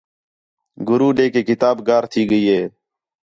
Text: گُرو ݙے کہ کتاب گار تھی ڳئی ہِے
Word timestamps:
گُرو 0.87 1.09
ݙے 1.15 1.25
کہ 1.33 1.41
کتاب 1.49 1.75
گار 1.87 2.03
تھی 2.11 2.21
ڳئی 2.29 2.43
ہِے 2.51 2.61